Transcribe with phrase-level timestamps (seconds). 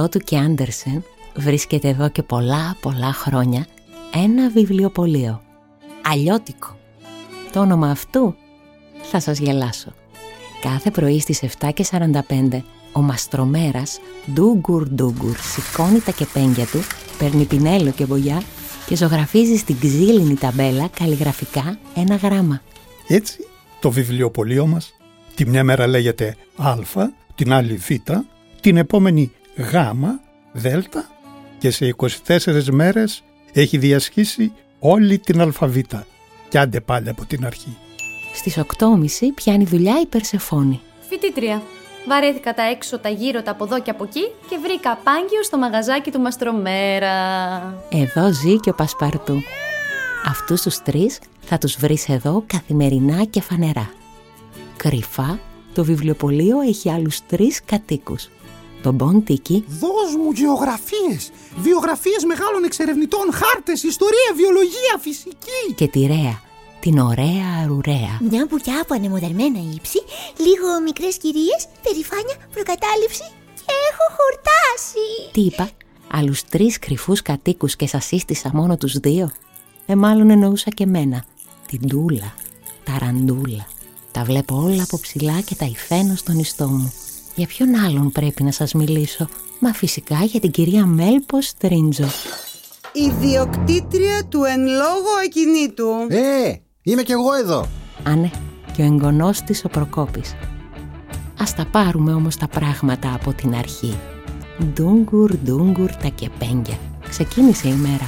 [0.00, 1.04] γωνία Ηροδότου και Άντερσεν
[1.36, 3.66] βρίσκεται εδώ και πολλά πολλά χρόνια
[4.14, 5.42] ένα βιβλιοπωλείο.
[6.02, 6.78] Αλλιώτικο.
[7.52, 8.34] Το όνομα αυτού
[9.02, 9.92] θα σας γελάσω.
[10.60, 14.00] Κάθε πρωί στις 7.45 ο μαστρομέρας
[14.32, 16.80] ντούγκουρ ντούγκουρ σηκώνει τα κεπέγγια του,
[17.18, 18.42] παίρνει πινέλο και βογιά
[18.86, 22.62] και ζωγραφίζει στην ξύλινη ταμπέλα καλλιγραφικά ένα γράμμα.
[23.08, 23.46] Έτσι
[23.80, 24.94] το βιβλιοπωλείο μας
[25.34, 26.74] τη μια μέρα λέγεται Α,
[27.34, 27.90] την άλλη Β
[28.60, 30.20] την επόμενη γάμα,
[30.52, 31.08] δέλτα
[31.58, 31.94] και σε
[32.26, 36.06] 24 μέρες έχει διασχίσει όλη την αλφαβήτα
[36.48, 37.76] και άντε πάλι από την αρχή.
[38.34, 38.66] Στις 8.30
[39.34, 40.80] πιάνει δουλειά η Περσεφόνη.
[41.08, 41.62] Φοιτήτρια.
[42.08, 45.58] Βαρέθηκα τα έξω, τα γύρω, τα από εδώ και από εκεί και βρήκα πάγκιο στο
[45.58, 47.14] μαγαζάκι του Μαστρομέρα.
[47.88, 49.42] Εδώ ζει και ο Πασπαρτού.
[50.26, 53.90] Αυτούς τους τρεις θα τους βρεις εδώ καθημερινά και φανερά.
[54.76, 55.38] Κρυφά,
[55.74, 58.28] το βιβλιοπωλείο έχει άλλους τρεις κατοίκους
[58.82, 59.64] τον Μποντίκι.
[59.68, 65.62] Δώσ' μου γεωγραφίες, βιογραφίες μεγάλων εξερευνητών, χάρτες, ιστορία, βιολογία, φυσική.
[65.74, 66.40] Και τη Ρέα,
[66.80, 68.12] την ωραία αρουρέα.
[68.30, 70.00] Μια μπουκιά από ανεμοδερμένα ύψη,
[70.36, 73.26] λίγο μικρές κυρίες, περηφάνεια, προκατάληψη
[73.66, 75.06] και έχω χορτάσει.
[75.32, 75.70] Τι είπα,
[76.10, 79.30] άλλους τρεις κρυφούς κατοίκους και σας σύστησα μόνο τους δύο;
[79.86, 81.24] Ε, μάλλον εννοούσα και μένα.
[81.66, 82.34] Την Τούλα,
[82.84, 83.66] τα Ραντούλα.
[84.12, 86.92] Τα βλέπω όλα από ψηλά και τα υφαίνω στον ιστό μου.
[87.34, 92.08] Για ποιον άλλον πρέπει να σας μιλήσω; Μα φυσικά για την κυρία Μέλπο Στρίντζο
[92.92, 95.88] Ιδιοκτήτρια του εν λόγω ακινήτου.
[96.08, 97.66] Ε, είμαι κι εγώ εδώ.
[98.02, 98.30] Α ναι,
[98.76, 100.34] και ο εγγονός της ο Προκόπης.
[101.38, 103.98] Ας τα πάρουμε όμως τα πράγματα από την αρχή.
[104.64, 106.78] Ντούγκουρ, ντούγκουρ τα κεπέγγια.
[107.08, 108.06] Ξεκίνησε η μέρα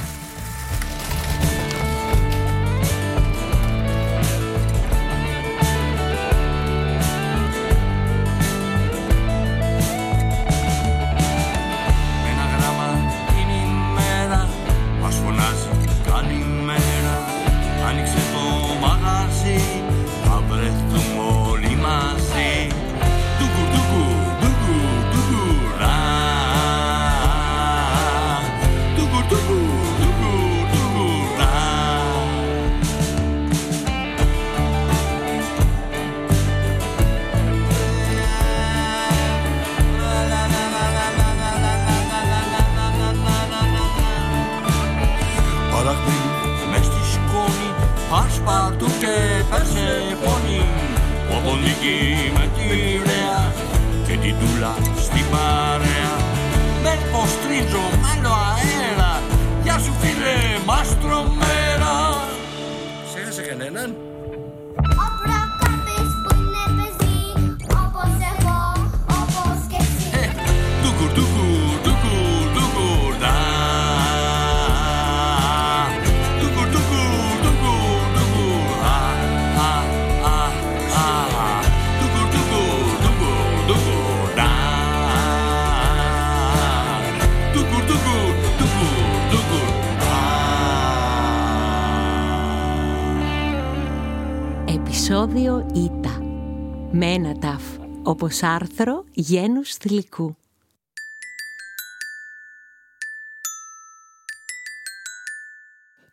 [96.95, 97.63] με ένα ταφ
[98.03, 100.35] όπως άρθρο γένους θηλυκού.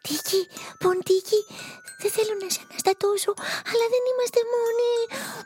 [0.01, 0.47] Τίκη,
[0.79, 1.41] ποντίκη,
[2.01, 3.35] δεν θέλω να σε αναστατώσω,
[3.71, 4.95] αλλά δεν είμαστε μόνοι.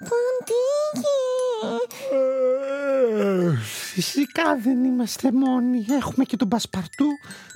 [0.08, 1.18] Ποντίκη.
[3.92, 5.86] Φυσικά δεν είμαστε μόνοι.
[5.90, 7.08] Έχουμε και τον Πασπαρτού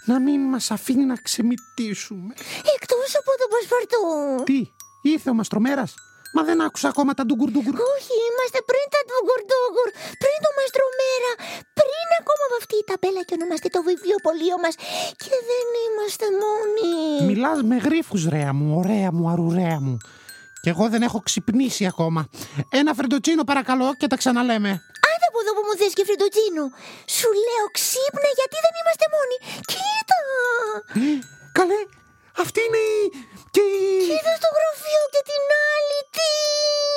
[0.04, 2.34] να μην μας αφήνει να ξεμητήσουμε.
[2.76, 4.44] Εκτός από τον Πασπαρτού.
[4.44, 4.70] Τι,
[5.02, 5.94] Ήρθε ο μαστρομέρας;
[6.34, 7.74] Μα δεν άκουσα ακόμα τα ντουγκουρντούγκουρ.
[7.94, 9.88] Όχι, είμαστε πριν τα ντουγκουρντούγκουρ.
[10.22, 11.30] Πριν το μαστρομέρα.
[11.78, 14.74] Πριν ακόμα από αυτή η ταμπέλα και ονομαστεί το βιβλιοπωλείο μας.
[15.22, 16.90] Και δεν είμαστε μόνοι.
[17.30, 19.96] Μιλάς με γρήφου, ρέα μου, ωραία μου, αρουρέα μου.
[20.62, 22.20] Και εγώ δεν έχω ξυπνήσει ακόμα.
[22.80, 24.70] Ένα φρεντοτσίνο παρακαλώ και τα ξαναλέμε.
[25.10, 26.64] Άντε από εδώ που μου θες και φρεντοτσίνο.
[27.18, 29.36] Σου λέω ξύπνα γιατί δεν είμαστε μόνοι.
[29.70, 30.18] Κοίτα.
[31.02, 31.12] Ε,
[31.58, 31.80] καλέ,
[32.44, 33.00] αυτή είναι η
[33.54, 33.64] και...
[34.10, 36.30] Κοίτα στο γραφείο και την άλλη, τι...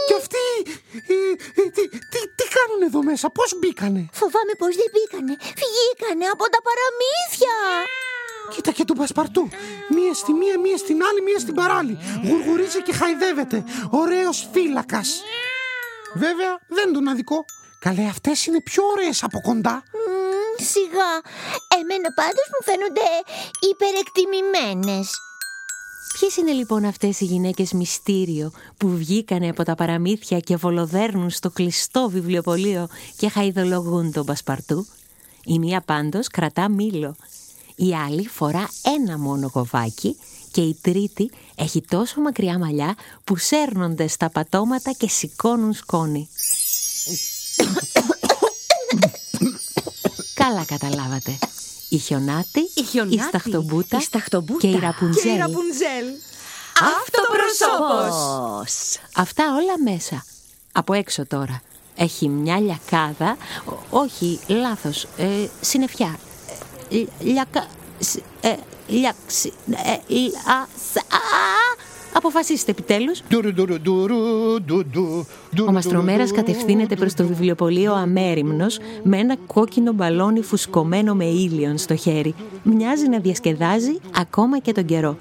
[0.09, 0.45] Και αυτοί...
[1.13, 1.17] Ε,
[1.61, 5.33] ε, τι, τι, τι κάνουν εδώ μέσα, πώς μπήκανε; Φοβάμαι πως δεν μπήκανε.
[5.59, 7.57] Φυγήκανε από τα παραμύθια.
[8.53, 9.43] Κοίτα και του Πασπαρτού.
[9.95, 11.94] Μία στη μία, μία στην άλλη, μία στην παράλλη.
[12.27, 13.63] Γουργουρίζει και χαϊδεύεται.
[14.01, 15.09] Ωραίος φύλακας.
[16.13, 17.45] Βέβαια, δεν τον αδικό.
[17.79, 19.75] Καλέ, αυτές είναι πιο ωραίες από κοντά.
[19.94, 21.11] Μμμ, σιγά.
[21.79, 23.07] Εμένα πάντως μου φαίνονται
[23.71, 25.07] υπερεκτιμημένες.
[26.21, 31.50] Ποιες είναι λοιπόν αυτές οι γυναίκες μυστήριο που βγήκανε από τα παραμύθια και βολοδέρνουν στο
[31.50, 32.88] κλειστό βιβλιοπωλείο
[33.18, 34.85] και χαϊδολογούν τον Πασπαρτού;
[35.45, 37.15] Η μία πάντως κρατά μήλο.
[37.75, 40.18] Η άλλη φορά ένα μόνο κοβάκι
[40.51, 46.29] και η τρίτη έχει τόσο μακριά μαλλιά που σέρνονται στα πατώματα και σηκώνουν σκόνη.
[50.33, 51.38] Καλά καταλάβατε.
[51.93, 55.38] Η Χιονάτη, Η Χιονάτη, η Σταχτομπούτα, η Σταχτομπούτα και η και η Ραπουνζέλ.
[55.38, 56.05] Ραπουνζέλ.
[56.99, 58.15] Αυτοπροσώπος.
[58.59, 58.97] Πώς.
[59.15, 60.25] Αυτά όλα μέσα.
[60.71, 61.61] Από έξω τώρα.
[61.95, 66.19] Έχει μια λιακάδα, ο- όχι, λάθος, ε, συννεφιά.
[66.91, 67.67] Ε, λιακά,
[67.99, 68.55] σ- ε,
[68.87, 71.70] λιαξι- ε, λα- σα- α,
[72.13, 73.21] Αποφασίστε επιτέλους.
[73.29, 74.15] Ντουρου, ντουρου, ντουρου,
[74.65, 75.25] ντου, ντου,
[75.55, 81.25] ντουρου, Ο Μαστρομέρας ντουρου, κατευθύνεται προς το βιβλιοπωλείο αμέριμνος με ένα κόκκινο μπαλόνι φουσκωμένο με
[81.25, 82.35] ήλιον στο χέρι.
[82.63, 85.17] Μοιάζει να διασκεδάζει ακόμα και τον καιρό.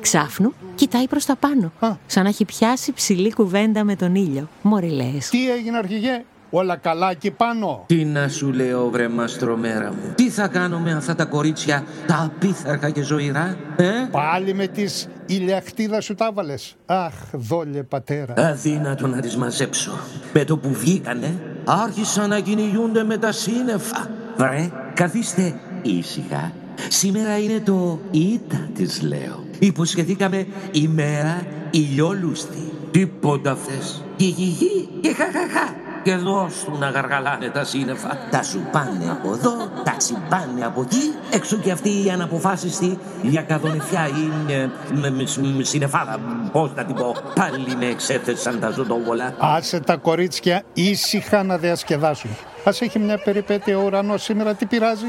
[0.00, 1.96] Ξάφνου κοιτάει προς τα πάνω, Α.
[2.06, 4.48] σαν να έχει πιάσει ψηλή κουβέντα με τον ήλιο.
[4.62, 5.28] Μωριλές.
[5.28, 6.24] Τι έγινε αρχηγέ,
[6.56, 7.84] όλα καλά εκεί πάνω.
[7.86, 10.12] Τι να σου λέω βρε μαστρομέρα μου.
[10.14, 15.08] Τι θα κάνω με αυτά τα κορίτσια Τα απίθαρχα και ζωηρά Ε; Πάλι με τις
[15.26, 16.76] ηλιακτίδα σου τα βάλες.
[16.86, 18.34] Αχ, δόλε πατέρα.
[18.36, 19.98] Αδύνατο να τις μαζέψω.
[20.32, 24.10] Με το που βγήκανε Άρχισαν να κυνηγούνται με τα σύννεφα.
[24.36, 26.52] Βρε καθίστε ήσυχα.
[26.88, 29.44] Σήμερα είναι το ήττα της λέω.
[29.58, 32.72] Υποσχεθήκαμε ημέρα ηλιόλουστη.
[32.90, 34.02] Τίποτα θες.
[34.16, 38.18] Χιχιχι και χαχαχα και δώσ' του να γαργαλάνε τα σύννεφα.
[38.30, 41.14] Τα σου πάνε από εδώ, τα τσιμπάνε από εκεί.
[41.30, 45.24] Έξω και αυτή η αναποφάσιστη λιακαδονεφιά ή ε, με, με,
[45.56, 46.20] με συννεφάδα.
[46.52, 49.34] Πώς να την πω, πάλι με εξέθεσαν τα ζωντόβολα.
[49.38, 52.30] Άσε τα κορίτσια ήσυχα να διασκεδάσουν.
[52.64, 55.06] Ας έχει μια περιπέτεια ο ουρανός σήμερα, τι πειράζει;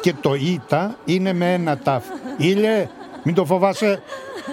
[0.00, 2.04] Και το ήττα είναι με ένα τάφ.
[2.36, 2.88] Ήλιε,
[3.22, 4.02] μην το φοβάσαι.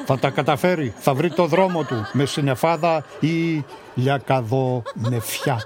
[0.05, 0.93] Θα τα καταφέρει.
[0.97, 3.63] Θα βρει το δρόμο του με συννεφάδα ή
[3.95, 5.61] λιακαδονεφιά.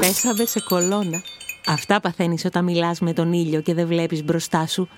[0.00, 1.22] Πέσαμε σε κολόνα.
[1.66, 4.88] Αυτά παθαίνεις όταν μιλάς με τον ήλιο και δεν βλέπεις μπροστά σου.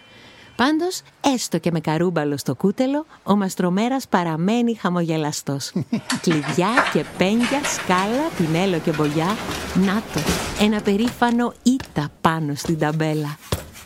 [0.57, 5.73] Πάντως, έστω και με καρούμπαλο στο κούτελο, ο Μαστρομέρας παραμένει χαμογελαστός.
[6.23, 9.37] Κλειδιά και πένια, σκάλα, πινέλο και μπογιά.
[9.75, 10.21] Να το,
[10.61, 13.39] ένα περήφανο ήττα πάνω στην ταμπέλα.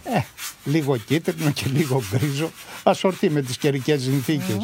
[0.05, 0.21] Ε,
[0.65, 2.51] λίγο κίτρινο και λίγο γκρίζο.
[2.83, 4.57] Ασορτή με τις καιρικές συνθήκες.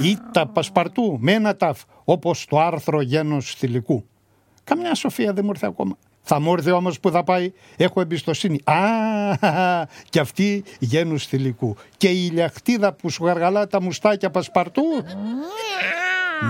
[0.00, 4.06] Ήτα πασπαρτού με ένα ταφ, όπως το άρθρο γένος θηλυκού.
[4.64, 5.96] Καμιά σοφία δεν μου ήρθε ακόμα.
[6.28, 8.60] Θα μου έρθει όμως που θα πάει, έχω εμπιστοσύνη.
[8.64, 8.74] Α,
[10.10, 11.76] και αυτή γένους θηλυκού.
[11.96, 14.82] Και η ηλιακτίδα που σου γαργαλά τα μουστάκια πασπαρτού.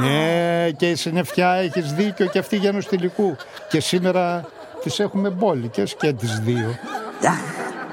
[0.01, 3.37] Ναι, και η συννεφιά έχεις δίκιο και αυτή γένους θηλυκού.
[3.69, 4.49] Και σήμερα
[4.83, 6.69] τις έχουμε μπόλικες και τις δύο.
[7.27, 7.41] Αχ,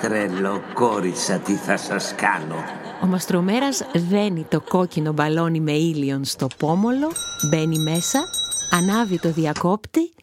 [0.02, 2.83] τρελοκόρισα τι θα σας κάνω.
[3.04, 7.12] Ο Μαστρομέρας δένει το κόκκινο μπαλόνι με ήλιον στο πόμολο,
[7.50, 8.20] μπαίνει μέσα,
[8.72, 10.14] ανάβει το διακόπτη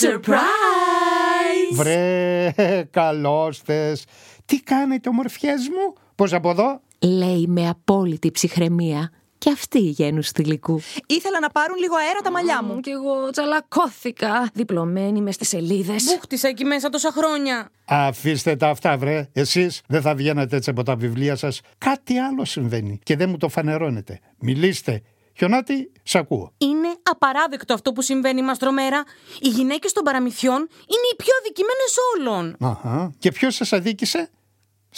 [0.00, 1.74] Surprise!
[1.74, 2.52] Βρε,
[2.90, 4.04] καλώς θες.
[4.44, 9.10] Τι κάνετε ομορφιές μου, πώς από εδώ; λέει με απόλυτη ψυχραιμία
[9.48, 10.80] και αυτή γένους θηλυκού.
[11.06, 12.80] Ήθελα να πάρουν λίγο αέρα τα μαλλιά μου.
[12.80, 16.04] Κι εγώ τσαλακώθηκα, διπλωμένη μες στις σελίδες.
[16.04, 17.70] Μπούχτισα εκεί μέσα τόσα χρόνια.
[17.84, 19.28] Αφήστε τα αυτά, βρε.
[19.32, 21.60] Εσείς δεν θα βγαίνετε έτσι από τα βιβλία σας.
[21.78, 24.20] Κάτι άλλο συμβαίνει και δεν μου το φανερώνετε.
[24.38, 25.02] Μιλήστε.
[25.36, 26.52] Χιονάτη, σ' ακούω.
[26.58, 29.04] Είναι απαράδεκτο αυτό που συμβαίνει, Μαστρομέρα.
[29.40, 32.56] Οι γυναίκες των παραμυθιών είναι οι πιο αδικημένες όλων.
[32.60, 33.12] Αχα.
[33.18, 34.30] Και ποιος σας αδίκησε;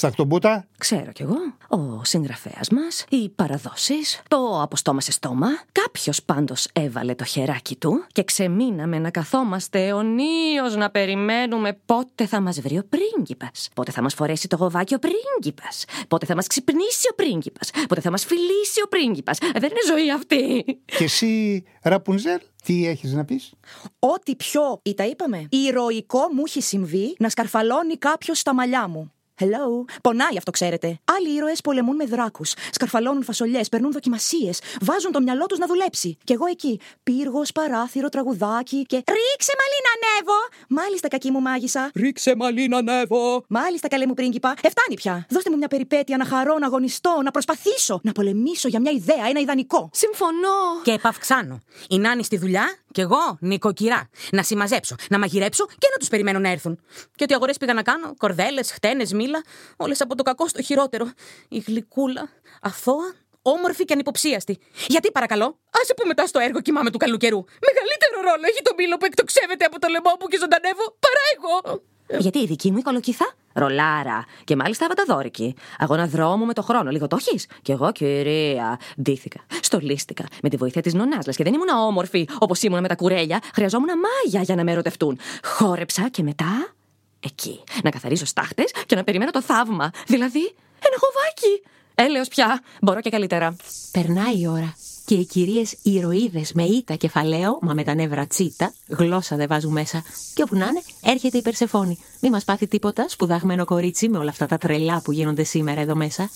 [0.01, 0.67] Στακτομπούτα.
[0.79, 1.37] Ξέρω κι εγώ.
[1.69, 5.49] Ο συγγραφέας μας, οι παραδόσεις, το από στόμα σε στόμα.
[5.73, 12.41] Κάποιος πάντως έβαλε το χεράκι του και ξεμείναμε να καθόμαστε αιωνίω να περιμένουμε πότε θα
[12.41, 13.69] μας βρει ο πρίγκιπας.
[13.75, 15.85] Πότε θα μας φορέσει το γοβάκι ο πρίγκιπας.
[16.09, 17.71] Πότε θα μας ξυπνήσει ο πρίγκιπας.
[17.89, 19.39] Πότε θα μας φιλήσει ο πρίγκιπας.
[19.39, 20.65] Δεν είναι ζωή αυτή.
[20.85, 23.53] Και εσύ, Ραπουνζέλ, τι έχεις να πεις;
[23.99, 29.13] Ό,τι πιο, ή τα είπαμε, ηρωικό μου έχει συμβεί να σκαρφαλώνει κάποιος στα μαλλιά μου.
[29.41, 30.99] Hello; Πονάει αυτό, ξέρετε.
[31.05, 32.53] Άλλοι ήρωες πολεμούν με δράκους.
[32.71, 36.17] Σκαρφαλώνουν φασολιές, περνούν δοκιμασίες, βάζουν το μυαλό τους να δουλέψει.
[36.25, 36.81] Κι εγώ εκεί.
[37.03, 38.97] Πύργο, παράθυρο, τραγουδάκι και.
[38.97, 40.39] Ρίξε μαλλί να ανέβω!
[40.69, 41.91] Μάλιστα, κακή μου μάγισσα.
[41.95, 43.45] Ρίξε μαλλί να ανέβω.
[43.49, 44.55] Μάλιστα, καλέ μου πρίγκιπα.
[44.63, 45.27] Εφτάνει πια.
[45.31, 49.29] Δώστε μου μια περιπέτεια να χαρώ, να αγωνιστώ, να προσπαθήσω, να πολεμήσω για μια ιδέα,
[49.29, 49.91] ένα ιδανικό.
[49.93, 50.59] Συμφωνώ.
[50.83, 51.61] Και επαυξάνω.
[51.89, 54.09] Η Νάνη στη δουλειά Κι εγώ, νοικοκυρά.
[54.33, 56.81] Να συμμαζέψω, να μαγειρέψω και να τους περιμένω να έρθουν.
[57.15, 59.45] Και ότι αγορές πήγα να κάνω, κορδέλες, χτένες, μήλα,
[59.77, 61.11] όλες από το κακό στο χειρότερο.
[61.49, 62.29] Η γλυκούλα,
[62.63, 64.59] αθώα, όμορφη και ανυποψίαστη.
[64.89, 67.45] Γιατί παρακαλώ, άσε που μετά στο έργο κοιμάμαι του καλού καιρού.
[67.69, 71.83] Μεγαλύτερο ρόλο έχει το μήλο που εκτοξεύεται από το λαιμό μου και ζωντανεύω παρά εγώ.
[72.19, 73.35] Γιατί η δική μου η κολοκυθά.
[73.53, 74.25] Ρολάρα.
[74.45, 75.55] Και μάλιστα αβανταδόρικη.
[75.79, 76.91] Αγώνα δρόμου με το χρόνο.
[76.91, 78.79] Λίγο το έχεις; Κι εγώ, κυρία.
[79.03, 79.41] Ντύθηκα.
[79.61, 80.25] Στολίστηκα.
[80.43, 81.27] Με τη βοήθεια της νονάς.
[81.27, 83.41] Λες και δεν ήμουν όμορφη όπως ήμουν με τα κουρέλια.
[83.55, 85.19] Χρειαζόμουν μάγια για να με ερωτευτούν.
[85.45, 86.75] Χόρεψα και μετά.
[87.21, 87.61] Εκεί.
[87.83, 89.91] Να καθαρίσω στάχτε και να περιμένω το θαύμα.
[90.07, 90.45] Δηλαδή,
[90.81, 91.63] ένα χοβάκι.
[91.95, 92.63] Έλεος πια.
[92.81, 93.57] Μπορώ και καλύτερα.
[93.93, 94.75] Περνάει η ώρα
[95.11, 99.73] και οι κυρίες ηρωίδες με ήττα κεφαλαίο, μα με τα νεύρα τσίτα, γλώσσα δεν βάζουν
[99.73, 100.03] μέσα.
[100.35, 101.99] Και όπου να είναι, έρχεται η Περσεφόνη.
[102.21, 105.95] Μη μας πάθει τίποτα, σπουδαγμένο κορίτσι με όλα αυτά τα τρελά που γίνονται σήμερα εδώ
[105.95, 106.31] μέσα.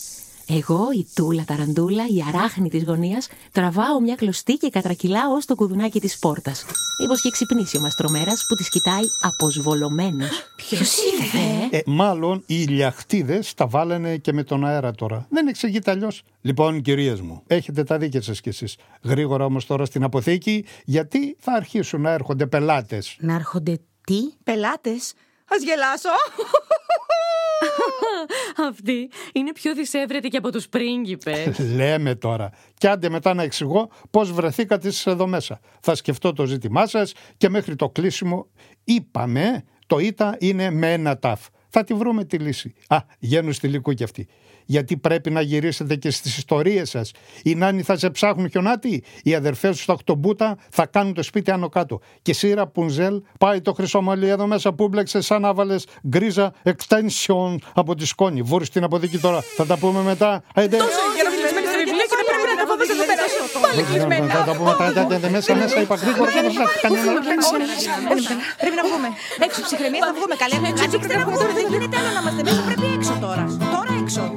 [0.48, 5.54] Εγώ, η Τούλα Ταραντούλα, η αράχνη της γωνίας, τραβάω μια κλωστή και κατρακυλάω ω το
[5.54, 6.64] κουδουνάκι της πόρτας.
[7.00, 10.28] Μήπως και ξυπνήσει ο μαστρομέρας που της κοιτάει αποσβολωμένος.
[10.56, 15.26] Ποιος είναι, Ε, μάλλον οι ηλιαχτίδε τα βάλανε και με τον αέρα τώρα.
[15.30, 16.22] Δεν εξηγείται αλλιώς.
[16.40, 18.76] Λοιπόν, κυρίες μου, έχετε τα δίκαια σας κι εσείς.
[19.02, 25.12] Γρήγορα όμως τώρα στην αποθήκη, γιατί θα αρχίσουν να έρχονται πελάτες; Να έρχονται τι; Πελάτες.
[25.44, 26.08] Α γελάσω.
[28.68, 31.58] Αυτή είναι πιο δυσέβρετη και από τους πρίγκιπες.
[31.76, 32.50] Λέμε τώρα.
[32.78, 35.60] Και άντε μετά να εξηγώ πώς βρεθήκατε εσείς εδώ μέσα.
[35.80, 38.46] Θα σκεφτώ το ζήτημά σας και μέχρι το κλείσιμο
[38.84, 41.46] είπαμε το ΙΤΑ είναι με ένα ταφ.
[41.68, 42.74] Θα τη βρούμε τη λύση.
[42.88, 44.28] Α, γένου στη λυκού κι αυτή.
[44.64, 47.10] Γιατί πρέπει να γυρίσετε και στις ιστορίες σας.
[47.42, 49.02] Οι νάνοι θα σε ψάχνουν χιονάτι.
[49.22, 52.00] Οι αδερφές σου στα οχτωμπούτα θα κάνουν το σπίτι άνω κάτω.
[52.22, 55.76] Και εσύ Ραπουνζέλ πάει το χρυσομαλί εδώ μέσα που μπλέξε σαν να βάλε
[56.08, 58.42] γκρίζα extension από τη σκόνη.
[58.42, 59.40] Βούρει την αποθήκη τώρα.
[59.56, 60.42] Θα τα πούμε μετά.
[60.54, 60.76] Άιντε.
[61.16, 63.22] Γεροκλεισμένη στα βιβλία και δεν πρέπει να τα φοβείς εδώ πέρα.
[63.64, 64.26] Πάλι κλεισμένα.
[64.34, 65.30] Θα τα πούμε μετά.
[65.30, 66.30] Μέσα μέσα είπα γρήγορα.
[66.30, 67.12] Δεν θα κανένα.
[68.60, 69.08] Πρέπει να βγούμε.
[69.46, 70.34] Έξω ψυχραιμία θα βγούμε.
[70.42, 70.56] Καλέ.
[70.84, 71.52] Ανοίξτε να βγούμε τώρα.
[71.58, 72.60] Δεν γίνεται άλλο να είμαστε μέσα.
[72.68, 73.44] Πρέπει έξω τώρα.
[73.74, 74.36] Τώρα έξω.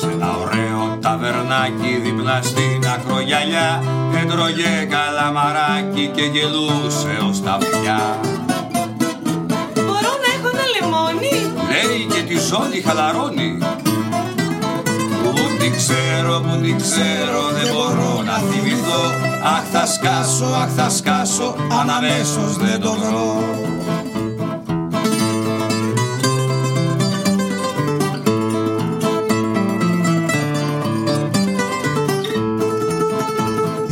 [0.00, 3.82] Σε ένα ωραίο ταβερνάκι δίπλα στην ακρογιαλιά
[4.22, 8.35] Έτρωγε καλαμαράκι και γελούσε ως τα αυτιά
[12.48, 13.58] ζώνη χαλαρώνει.
[15.22, 19.02] Που την ξέρω, που την ξέρω δεν μπορώ να θυμηθώ.
[19.56, 23.44] Αχ θα σκάσω, αχ θα σκάσω, αν αμέσως δεν το βρω.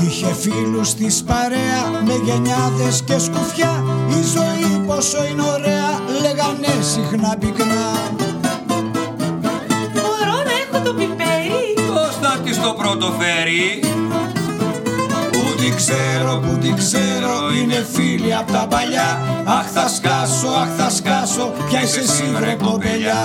[0.06, 3.84] Είχε φίλους της παρέα με γενιάδες και σκουφιά.
[4.08, 8.24] Η ζωή πόσο είναι ωραία λέγανε συχνά πυκνά
[12.85, 13.81] πρώτο φέρει
[15.31, 19.21] Που την ξέρω, που την ξέρω Είναι φίλη απ' τα παλιά.
[19.45, 23.23] Αχ θα σκάσω, αχ θα σκάσω Ποια είσαι εσύ βρε κοπελιά.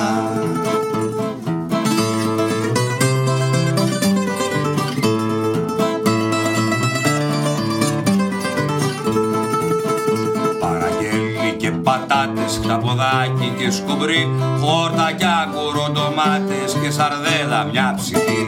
[10.59, 18.47] Παραγγέλνει και πατάτες, χταποδάκι και σκουμπρί Χόρτα και ακουροτομάτες και σαρδέλα μια ψυχή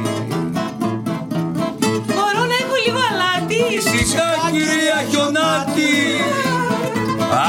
[3.81, 3.97] αλάτι.
[3.97, 5.93] Φυσικά κυρία Χιονάτη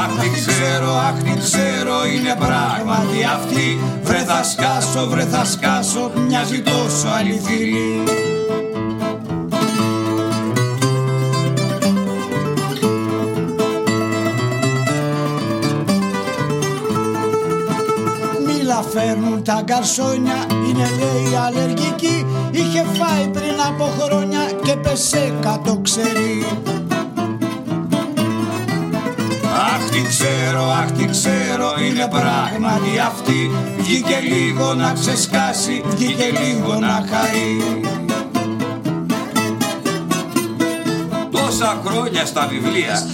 [0.01, 6.11] Αχ τι ξέρω, αχ τι ξέρω είναι πράγματι αυτή Βρε θα σκάσω, βρε θα σκάσω,
[6.27, 8.03] μοιάζει τόσο αληθινή
[18.93, 20.35] φέρνουν τα γκαρσόνια
[20.69, 22.25] Είναι λέει αλλεργική.
[22.51, 26.45] Είχε φάει πριν από χρόνια Και πεσέ κάτω ξέρει
[29.73, 33.51] Αχ τι ξέρω, αχ τι ξέρω είναι πράγματι αυτή.
[33.77, 37.81] Βγήκε λίγο να ξεσκάσει, βγήκε λίγο να χαρεί
[41.63, 43.07] Τόσα χρόνια στα βιβλία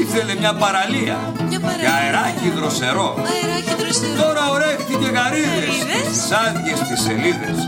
[0.00, 1.32] ήθελε μια παραλία.
[1.80, 3.18] Για αεράκι δροσερό.
[3.18, 4.22] Αεράκι δροσερό.
[4.22, 5.76] Τώρα ορέχτηκε γαρίδες.
[5.78, 6.08] Γαρίδες.
[6.08, 7.58] Τις άδειες τις σελίδες.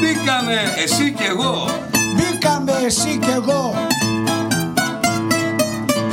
[0.00, 1.68] Μπήκαμε εσύ κι εγώ.
[2.16, 3.86] Μπήκαμε εσύ κι εγώ.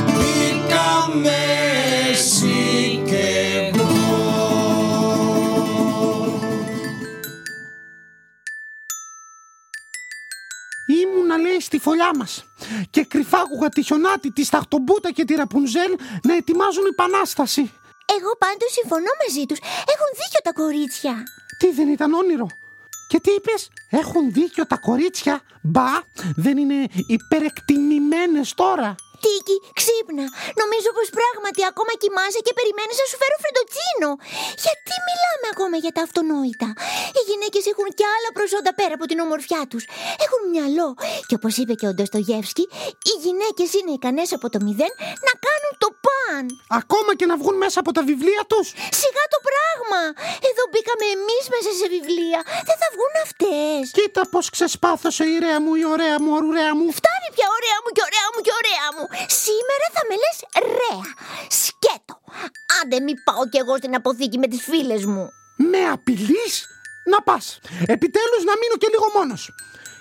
[0.06, 1.36] Μπήκαμε
[2.10, 3.86] εσύ κι εγώ.
[10.88, 12.44] Είμαι ήμουνα λέει στη φωλιά μας
[12.90, 17.72] και κρυφά άκουγα τη χιονάτη, τη Σταχτομπούτα και τη Ραπουνζέλ να ετοιμάζουν επανάσταση.
[18.18, 19.58] Εγώ πάντως συμφωνώ μαζί τους.
[19.92, 21.22] Έχουν δίκιο τα κορίτσια.
[21.58, 22.46] Τι δεν ήταν όνειρο;
[23.08, 25.90] Και τι είπες, έχουν δίκιο τα κορίτσια; Μπα,
[26.36, 28.94] δεν είναι υπερεκτιμημένες τώρα.
[29.24, 30.26] Τίκη, ξύπνα.
[30.62, 34.10] Νομίζω πως πράγματι ακόμα κοιμάσαι και περιμένεις να σου φέρω φρεντοτσίνο.
[34.64, 36.68] Γιατί μιλάμε ακόμα για τα αυτονόητα;
[37.18, 39.82] Οι γυναίκες έχουν και άλλα προσόντα πέρα από την ομορφιά τους.
[40.24, 40.88] Έχουν μυαλό.
[41.28, 42.64] Και όπως είπε και ο Ντοστογεύσκη,
[43.10, 44.92] οι γυναίκες είναι ικανές από το μηδέν
[45.26, 46.44] να κάνουν το παν.
[46.80, 48.66] Ακόμα και να βγουν μέσα από τα βιβλία τους.
[49.00, 50.00] Σιγά το πράγμα.
[50.48, 52.40] Εδώ μπήκαμε εμείς μέσα σε βιβλία.
[52.68, 53.82] Δεν θα βγουν αυτές.
[53.98, 56.86] Κοίτα πως ξεσπάθωσε η ωραία μου, η ωραία μου, ορουρέα μου.
[56.98, 59.04] Φτάνει πια ωραία μου και ωραία μου και ωραία μου.
[59.44, 60.38] Σήμερα θα με λες
[60.78, 61.06] ρέα.
[61.60, 62.14] Σκέτο.
[62.78, 65.24] Άντε μη πάω κι εγώ στην αποθήκη με τις φίλες μου.
[65.56, 66.54] Με απειλείς
[67.12, 67.58] να πας.
[67.86, 69.50] Επιτέλους να μείνω και λίγο μόνος.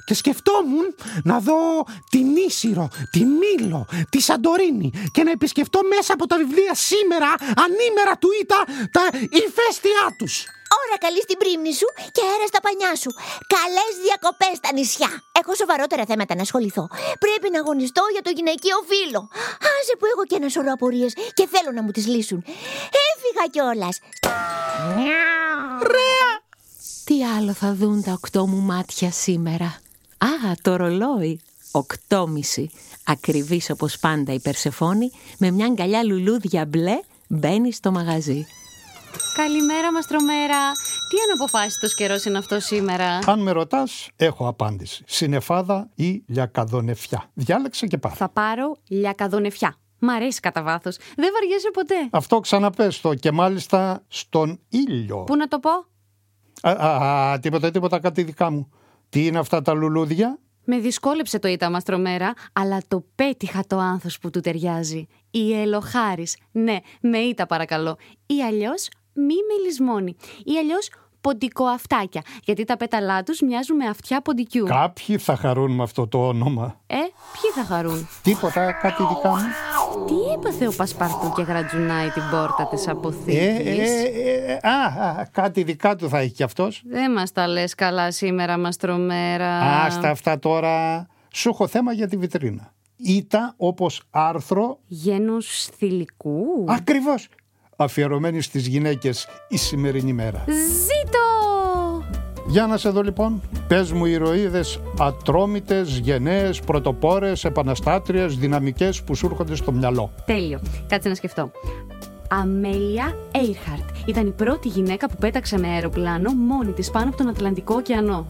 [0.06, 6.28] Και σκεφτόμουν να δω την Ίσυρο, τη Μήλο, τη Σαντορίνη και να επισκεφτώ μέσα από
[6.28, 7.36] τα βιβλία σήμερα,
[7.66, 10.46] ανήμερα του Ήτα, τα ηφαίστειά τους.
[10.82, 13.12] Ώρα καλή στην πρίμνη σου και αέρα στα πανιά σου.
[13.56, 15.12] Καλές διακοπές στα νησιά.
[15.40, 16.86] Έχω σοβαρότερα θέματα να ασχοληθώ.
[17.24, 19.22] Πρέπει να αγωνιστώ για το γυναικείο φίλο.
[19.74, 22.40] Άσε που έχω και ένα σωρό απορίες και θέλω να μου τις λύσουν.
[23.10, 23.96] Έφυγα κιόλας.
[25.94, 26.30] Ρέα!
[27.08, 29.70] Τι άλλο θα δουν τα οκτώ μου μάτια σήμερα;
[30.18, 31.42] Α, το ρολόι.
[31.72, 32.72] Οκτώμηση.
[33.04, 38.48] Ακριβής όπως πάντα η Περσεφόνη με μια αγκαλιά λουλούδια μπλε μπαίνει στο μαγαζί.
[39.36, 40.72] Καλημέρα, Μαστρομέρα.
[41.10, 45.04] Τι αναποφάσιστος καιρός είναι αυτό σήμερα; Αν με ρωτάς, έχω απάντηση.
[45.08, 47.30] Συνεφάδα ή λιακαδονεφιά.
[47.34, 48.16] Διάλεξε και πάρε.
[48.16, 49.76] Θα πάρω λιακαδονεφιά.
[50.00, 50.98] Μ' αρέσει κατά βάθος.
[51.16, 51.96] Δεν βαριέσαι ποτέ.
[52.12, 55.18] Αυτό ξαναπες το και μάλιστα στον ήλιο.
[55.24, 55.70] Πού να το πω;
[56.62, 58.70] Α, α, α, τίποτα, τίποτα, κάτι δικά μου.
[59.10, 64.20] Τι είναι αυτά τα λουλούδια; Με δυσκόλεψε το ήττα Μαστρομέρα, αλλά το πέτυχα το άνθος
[64.20, 65.08] που του ταιριάζει.
[65.32, 66.38] Η ελοχάρης.
[66.52, 67.98] Ναι, με ήττα παρακαλώ.
[68.26, 70.16] Ή αλλιώς μη με λησμόνι.
[70.44, 70.90] Ή αλλιώς
[71.22, 74.66] ποντικοαυτάκια, γιατί τα πέταλά τους μοιάζουν με αυτιά ποντικιού.
[74.66, 76.80] Κάποιοι θα χαρούν με αυτό το όνομα.
[76.88, 79.44] Ε, ποιοι θα χαρούν; Τίποτα, κάτι δικά μου.
[80.06, 85.28] Τι έπαθε ο Πασπαρτού και γρατζουνάει την πόρτα της αποθήκης; Ε, ε, ε, α, α,
[85.32, 86.82] κάτι δικά του θα έχει κι αυτός.
[86.86, 89.60] Δεν μας τα λες καλά σήμερα, Μαστρομέρα.
[89.60, 91.08] Άστα αυτά τώρα.
[91.34, 92.74] Σου έχω θέμα για τη βιτρίνα.
[92.98, 96.66] Ήτα όπως άρθρο Γένους θηλυκού.
[96.68, 97.28] Ακριβώς.
[97.76, 100.44] Αφιερωμένης στις γυναίκες η σημερινή μέρα.
[100.48, 101.20] Ζήτω!
[102.48, 103.42] Για να σε δω λοιπόν.
[103.68, 110.12] Πες μου ηρωίδες ατρόμητες, γενναίες, πρωτοπόρες, επαναστάτριες, δυναμικές που σου έρχονται στο μυαλό.
[110.26, 110.60] Τέλειο.
[110.88, 111.52] Κάτσε να σκεφτώ.
[112.30, 113.90] Αμέλια Έιρχαρτ.
[114.06, 118.28] Ήταν η πρώτη γυναίκα που πέταξε με αεροπλάνο μόνη της πάνω από τον Ατλαντικό ωκεανό.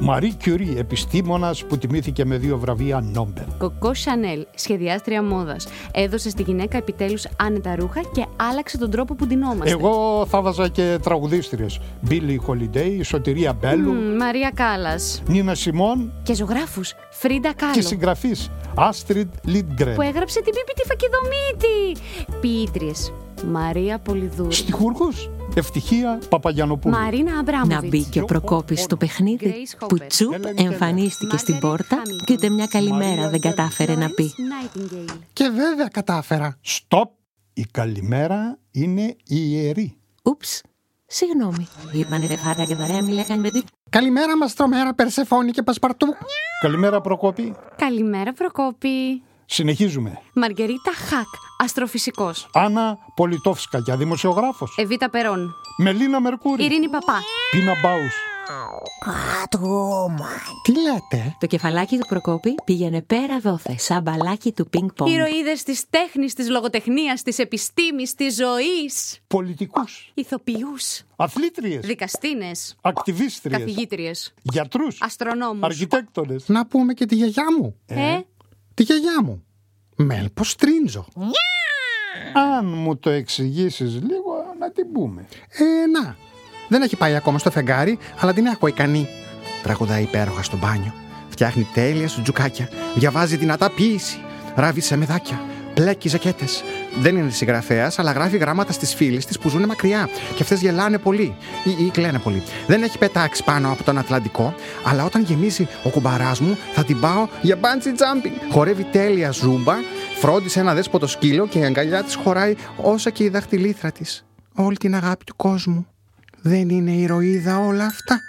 [0.00, 3.44] Μαρή Κιουρί, επιστήμονας που τιμήθηκε με δύο βραβεία Νόμπελ.
[3.58, 5.66] Κοκό Σανέλ, σχεδιάστρια μόδας.
[5.92, 9.70] Έδωσε στη γυναίκα επιτέλους άνετα ρούχα και άλλαξε τον τρόπο που ντυνόμαστε.
[9.70, 11.80] Εγώ θα 'βαζα και τραγουδίστριες.
[12.00, 15.22] Μπίλι Χολιντέι, Σωτηρία Μπέλου, Μμμ, Μαρία Κάλλας.
[15.26, 16.94] Νίνα Σιμόν Και ζωγράφους.
[17.10, 17.72] Φρίντα Κάλο.
[17.72, 19.94] και συγγραφείς Άστριντ Λίντγκρεν.
[19.94, 22.00] Που έγραψε την Πίπη τη Φακιδομύτη.
[22.40, 23.12] Ποιήτριες.
[23.50, 24.54] Μαρία Πολυδούρη.
[24.54, 26.94] Στιχούργους Ευτυχία Παπαγιανοπούλου.
[26.96, 27.82] Μαρίνα Αμπράμοβιτς.
[27.82, 32.66] Να μπει και ο Προκόπης στο παιχνίδι που τσουπ εμφανίστηκε στην πόρτα και ούτε μια
[32.66, 34.34] καλημέρα δεν κατάφερε να πει.
[35.32, 36.58] Και βέβαια κατάφερα.
[36.60, 37.10] Στοπ!
[37.52, 39.96] Η καλημέρα είναι ιερή.
[40.22, 40.62] Ούψ,
[41.06, 41.66] συγγνώμη.
[41.92, 43.62] Είπανε ρε φάτα και βαρέα μη λέγανε παιδί.
[43.90, 46.06] Καλημέρα, Μαστρομέρα, Περσεφόνη και Πασπαρτού.
[46.62, 47.54] Καλημέρα Προκόπη.
[47.76, 49.22] Καλημέρα, Προκόπη.
[49.46, 50.20] Συνεχίζουμε.
[50.32, 51.26] Μαργαρίτα Χακ,
[51.58, 52.48] αστροφυσικός.
[52.52, 54.74] Άννα Πολιτόφσκα, δημοσιογράφος.
[54.76, 55.54] Εβίτα Περόν.
[55.76, 56.64] Μελίνα Μερκούρη.
[56.64, 57.20] Ειρήνη Παπά.
[57.50, 58.14] Πίνα Μπάους.
[60.62, 65.10] Τι λέτε; Το κεφαλάκι του Προκόπη πήγαινε πέρα δόθε, σαν μπαλάκι του πινκ πονγκ.
[65.12, 69.18] Ηρωίδες της τέχνης, της λογοτεχνίας, της επιστήμης, της ζωής.
[69.26, 70.10] Πολιτικούς.
[70.14, 71.02] Ηθοποιούς.
[71.16, 71.86] Αθλήτριες.
[71.86, 72.76] Δικαστίνες.
[72.80, 73.58] Ακτιβίστριες.
[73.58, 74.34] Καθηγήτριες.
[74.42, 74.98] Γιατρούς.
[75.00, 75.62] Αστρονόμους.
[75.62, 76.48] Αρχιτέκτονες.
[76.48, 77.76] Να πούμε και τη γιαγιά μου.
[77.86, 78.18] Ε,
[78.74, 79.44] Τη γιαγιά μου.
[79.96, 81.06] Μέλπο Στρίντζο.
[82.34, 85.26] Αν μου το εξηγήσεις λίγο να την πούμε.
[85.48, 86.16] Ε, να.
[86.68, 89.06] Δεν έχει πάει ακόμα στο φεγγάρι, αλλά την έχω ικανή.
[89.62, 90.92] Τραγουδάει υπέροχα στο μπάνιο.
[91.28, 92.68] Φτιάχνει τέλεια σουτζουκάκια.
[92.94, 94.20] Διαβάζει δυνατά ποίηση.
[94.54, 95.40] Ράβει σε μεδάκια.
[95.74, 96.64] Πλέκει ζακέτες.
[97.00, 100.08] Δεν είναι συγγραφέας, αλλά γράφει γράμματα στις φίλες της που ζουν μακριά.
[100.34, 101.34] Και αυτές γελάνε πολύ.
[101.64, 102.42] Ή, ή κλαίνε πολύ.
[102.66, 104.54] Δεν έχει πετάξει πάνω από τον Ατλαντικό,
[104.84, 108.52] αλλά όταν γεμίσει ο κουμπαράς μου, θα την πάω για bungee jumping.
[108.52, 109.74] Χορεύει τέλεια ζούμπα,
[110.20, 114.24] φρόντισε ένα δέσποτο σκύλο και η αγκαλιά της χωράει όσα και η δαχτυλίθρα της.
[114.54, 115.86] Όλη την αγάπη του κόσμου.
[116.40, 118.20] Δεν είναι ηρωίδα όλα αυτά.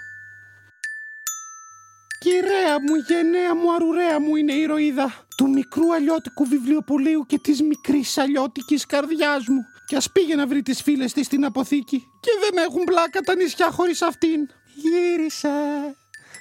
[2.23, 7.61] Κυρία μου, γενναία μου, αρουραία μου είναι η ηρωίδα του μικρού αλλιώτικου βιβλιοπωλείου και της
[7.61, 9.61] μικρής αλλιώτικης καρδιάς μου.
[9.87, 13.35] Κι ας πήγε να βρει τις φίλες της στην αποθήκη και δεν έχουν πλάκα τα
[13.35, 14.39] νησιά χωρίς αυτήν.
[14.75, 15.49] Γύρισε,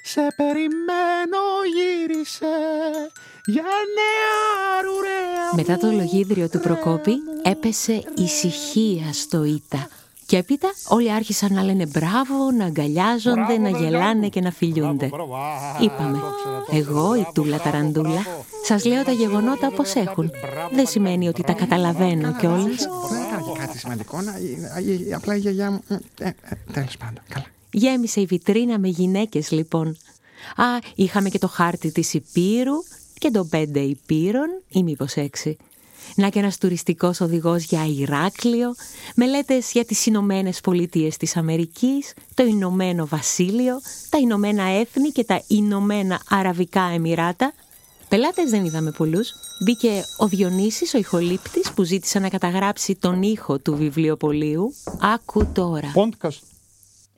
[0.03, 1.43] σε περιμένω
[1.75, 2.55] γύρισε,
[3.45, 3.63] για
[3.99, 4.35] νέα
[4.79, 9.89] αρουραία Μετά το λογίδριο του Προκόπη έπεσε ησυχία στο Ήτα.
[10.33, 15.11] Και έπειτα όλοι άρχισαν να λένε μπράβο, να αγκαλιάζονται, να γελάνε και να φιλιούνται.
[15.81, 16.19] Είπαμε,
[16.71, 18.23] εγώ η Τούλα Ταραντούλα,
[18.65, 20.31] σας λέω τα γεγονότα όπως έχουν.
[20.75, 22.89] Δεν σημαίνει ότι τα καταλαβαίνω κιόλας.
[23.11, 24.21] Δεν έκανε και κάτι σημαντικό.
[24.21, 25.83] να- η- η- Απλά η γιαγιά μου.
[26.19, 26.33] ε, ε,
[26.73, 27.23] Τέλος πάντων.
[27.29, 27.47] Καλά.
[27.71, 29.87] Γέμισε η βιτρίνα με γυναίκες λοιπόν.
[30.57, 30.65] Α,
[30.95, 32.75] είχαμε και το χάρτη της Υπήρου
[33.19, 35.57] και των πέντε Υπήρων ή μήπως έξι.
[36.17, 38.75] Να και ένας τουριστικός οδηγός για Ηράκλειο,
[39.15, 45.43] μελέτες για τις Ηνωμένες Πολιτείες της Αμερικής, το Ηνωμένο Βασίλειο, τα Ηνωμένα Έθνη και τα
[45.47, 47.53] Ηνωμένα Αραβικά Εμμυράτα.
[48.09, 49.33] Πελάτες δεν είδαμε πολλούς.
[49.65, 54.75] Μπήκε ο Διονύσης, ο ηχολήπτης, που ζήτησε να καταγράψει τον ήχο του βιβλιοπωλείου.
[55.01, 55.91] Άκου τώρα.
[55.93, 56.43] Πόντκαστ.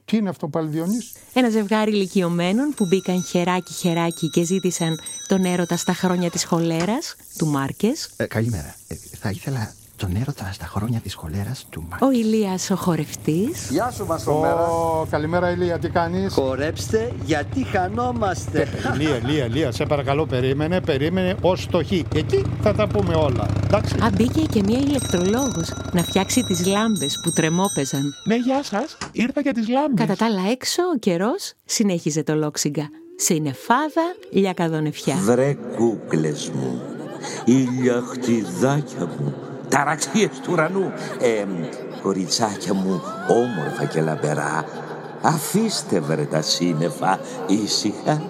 [0.05, 1.13] Τι είναι αυτό πάλι Διονύση.
[1.33, 7.47] Ένα ζευγάρι ηλικιωμένων που μπήκαν χεράκι-χεράκι και ζήτησαν τον έρωτα στα χρόνια της χολέρας, του
[7.47, 8.11] Μάρκες.
[8.17, 8.75] Ε, καλημέρα.
[8.89, 12.03] Ε, θα ήθελα τον έρωτα στα χρόνια της χολέρας του Μάρκ.
[12.03, 13.69] Ο Ηλίας ο χορευτής.
[13.71, 14.67] Γεια σου Μαστρομέρα.
[14.67, 18.69] Ω, καλημέρα Ηλία, τι κάνεις; Χορέψτε γιατί χανόμαστε.
[18.95, 21.91] Ηλία, Ηλία, Ηλία, σε παρακαλώ περίμενε, περίμενε ως το χ.
[21.93, 23.47] Εκεί θα τα πούμε όλα.
[23.65, 23.95] Εντάξει.
[23.95, 28.03] Α, μπήκε και μία ηλεκτρολόγος να φτιάξει τις λάμπες που τρεμόπαιζαν.
[28.25, 28.97] Ναι, γεια σας.
[29.13, 30.07] Ήρθα για τις λάμπες.
[30.07, 32.89] Κατά τα άλλα έξω ο καιρός συνέχιζε το λόξιγκα.
[33.17, 35.17] Συνεφάδα, λιακαδονεφιά.
[35.17, 36.81] Βρε κούκλες μου,
[37.45, 39.35] ηλιαχτιδάκια μου,
[39.75, 41.45] ταραξίες του ουρανού, ε,
[42.03, 44.65] κοριτσάκια μου, όμορφα και λαμπερά,
[45.23, 48.23] αφήστε βρε τα σύννεφα ήσυχα.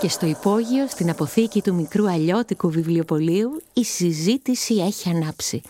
[0.00, 5.62] Και στο υπόγειο, στην αποθήκη του μικρού αλλιώτικου βιβλιοπωλείου, η συζήτηση έχει ανάψει.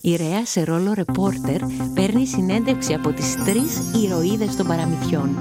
[0.00, 1.60] Η Ρέα σε ρόλο ρεπόρτερ
[1.94, 5.36] παίρνει συνέντευξη από τις τρεις ηρωίδες των παραμυθιών.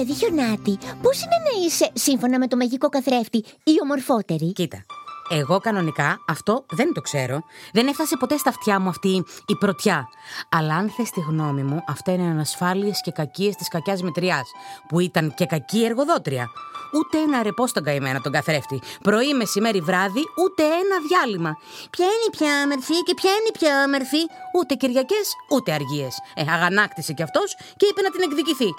[0.00, 4.84] Και δηλαδή, Χιονάτη, πώς είναι να είσαι, σύμφωνα με το μαγικό καθρέφτη, η ομορφότερη; Κοίτα.
[5.28, 7.42] Εγώ κανονικά αυτό δεν το ξέρω.
[7.72, 10.08] Δεν έφτασε ποτέ στα αυτιά μου αυτή η πρωτιά.
[10.48, 14.50] Αλλά αν θες τη γνώμη μου, αυτά είναι ανασφάλειες και κακίες της κακιάς μητριάς,
[14.88, 16.50] που ήταν και κακή εργοδότρια.
[16.92, 18.80] Ούτε ένα ρεπό στον καημένο τον καθρέφτη.
[19.02, 21.56] Πρωί, μεσημέρι, βράδυ, ούτε ένα διάλειμμα.
[21.90, 24.22] Ποια είναι η πιο όμορφη και ποια είναι η πιο όμορφη.
[24.58, 26.14] Ούτε Κυριακές, ούτε αργίες.
[26.34, 28.70] Ε, αγανάκτησε κι αυτός και είπε να την εκδικηθεί.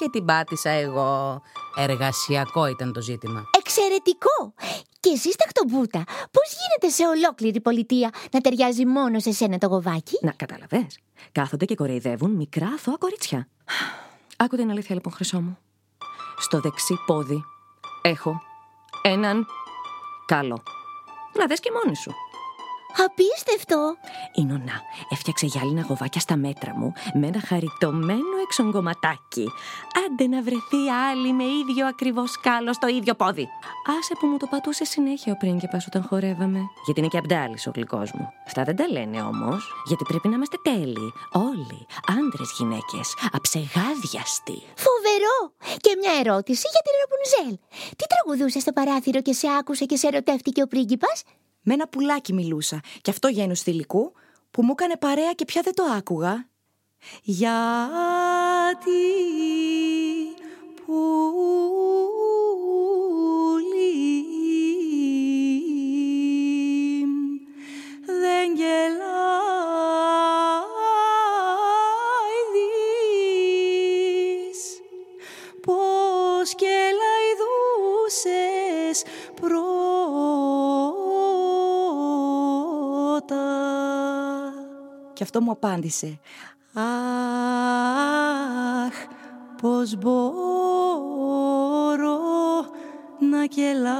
[0.00, 1.42] Και την πάτησα εγώ.
[1.76, 3.44] Εργασιακό ήταν το ζήτημα.
[3.58, 4.54] Εξαιρετικό!
[5.00, 10.18] Και εσύ σταχτομπούτα, πώς γίνεται σε ολόκληρη πολιτεία να ταιριάζει μόνο σε σένα το γοβάκι;
[10.22, 10.98] Να καταλαβες.
[11.32, 13.48] Κάθονται και κοροϊδεύουν μικρά αθώα κορίτσια.
[14.36, 15.58] Άκου την αλήθεια λοιπόν, χρυσό μου.
[16.38, 17.44] Στο δεξί πόδι
[18.02, 18.40] έχω
[19.02, 19.46] έναν
[20.26, 20.62] κάλο.
[21.38, 22.12] Να δες και μόνη σου.
[23.04, 23.96] Απίστευτο!
[24.34, 29.46] Η νονά έφτιαξε γυάλινα γοβάκια στα μέτρα μου με ένα χαριτωμένο εξογκωματάκι.
[30.04, 33.48] Άντε να βρεθεί άλλη με ίδιο ακριβώς κάλο στο ίδιο πόδι.
[33.98, 36.60] Άσε που μου το πατούσε συνέχεια ο πρίγκιπας όταν χορεύαμε.
[36.84, 38.28] Γιατί είναι και αμπτάλη ο γλυκός μου.
[38.46, 39.74] Αυτά δεν τα λένε όμως.
[39.86, 41.12] Γιατί πρέπει να είμαστε τέλειοι.
[41.32, 41.86] Όλοι.
[42.18, 43.14] Άντρες, γυναίκες.
[43.32, 44.58] Αψεγάδιαστοι.
[44.86, 45.36] Φοβερό!
[45.76, 47.58] Και μια ερώτηση για την Ραπουνζέλ.
[47.96, 51.22] Τι τραγουδούσε στο παράθυρο και σε άκουσε και σε ερωτεύτηκε ο πρίγκιπας;
[51.62, 54.12] Με ένα πουλάκι μιλούσα και αυτό γένου θηλυκού
[54.50, 56.48] που μου έκανε παρέα και πια δεν το άκουγα.
[57.22, 58.90] Γιατί
[60.86, 61.00] πουλί
[68.06, 69.09] δεν γελάει
[85.32, 86.18] αυτό μου απάντησε.
[86.74, 86.84] Αχ,
[89.62, 90.28] πως μπορώ
[93.30, 93.98] να κελάιδω.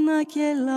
[0.05, 0.77] να κελάω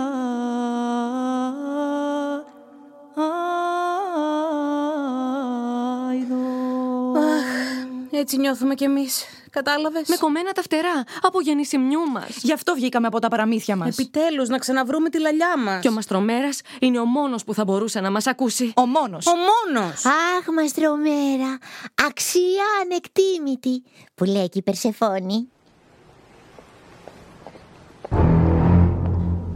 [8.10, 9.24] Έτσι νιώθουμε κι εμείς.
[9.50, 12.36] Κατάλαβες; Με κομμένα τα φτερά από γεννησιμιού μας.
[12.42, 13.98] Γι' αυτό βγήκαμε από τα παραμύθια μας.
[13.98, 15.80] Επιτέλους να ξαναβρούμε τη λαλιά μας.
[15.80, 18.72] Και ο Μαστρομέρας είναι ο μόνος που θα μπορούσε να μας ακούσει.
[18.76, 19.26] Ο μόνος.
[19.26, 20.04] Ο μόνος.
[20.04, 21.58] Αχ, Μαστρομέρα,
[22.06, 23.82] αξία ανεκτήμητη,
[24.14, 25.48] που λέει και η Περσεφόνη.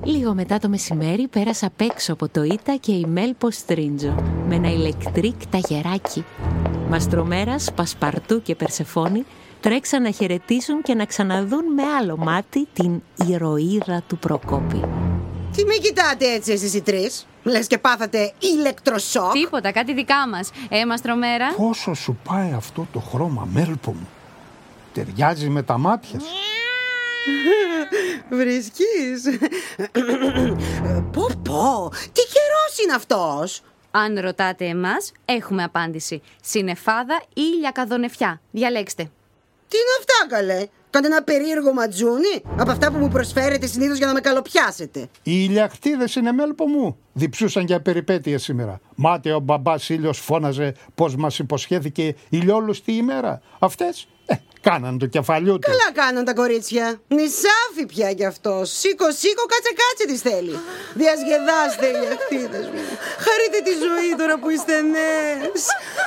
[0.07, 4.15] Λίγο μετά το μεσημέρι πέρασα απ' έξω από το Ήτα και η Μέλ Ποστρίντζο
[4.49, 6.25] με ένα ηλεκτρικ ταγεράκι.
[6.89, 9.25] Μαστρομέρας, Πασπαρτού και Περσεφόνη
[9.61, 14.81] τρέξαν να χαιρετήσουν και να ξαναδούν με άλλο μάτι την ηρωίδα του Προκόπη.
[15.53, 19.33] Τι με κοιτάτε έτσι εσείς οι τρεις; Λες και πάθατε ηλεκτροσόκ.
[19.33, 20.51] Τίποτα, κάτι δικά μας.
[20.69, 21.55] Ε, Μαστρομέρα.
[21.55, 24.09] Πόσο σου πάει αυτό το χρώμα, Μέλπο μου;
[24.93, 26.27] Ταιριάζει με τα μάτια σου.
[28.39, 29.39] Βρίσκεις;
[31.13, 36.23] πω πω, τι καιρός είναι αυτός; Αν ρωτάτε εμάς, έχουμε απάντηση.
[36.43, 38.41] Συνεφάδα ή λιακαδονεφιά.
[38.51, 39.03] Διαλέξτε.
[39.69, 44.07] Τι είναι αυτά καλέ; Κάντε ένα περίεργο ματζούνι από αυτά που μου προσφέρετε συνήθως για
[44.07, 45.01] να με καλοπιάσετε.
[45.01, 46.97] Οι ηλιακτίδες είναι μέλπο μου.
[47.13, 48.81] Διψούσαν για περιπέτειες σήμερα.
[48.95, 53.41] Μάται ο μπαμπάς ήλιος φώναζε πως μας υποσχέθηκε ηλιόλουστη ημέρα.
[53.59, 54.35] Αυτές, ε,
[54.71, 55.71] κάναν το κεφαλιού του.
[55.71, 57.01] Καλά κάναν τα κορίτσια.
[57.09, 58.63] Νησάφι πια κι αυτό.
[58.65, 60.59] Σήκω, σήκω, κάτσε, κάτσε τη θέλει.
[60.95, 62.83] Διασκεδάστε οι ακτίδες μου.
[63.25, 65.63] Χαρείτε τη ζωή τώρα που είστε νέες.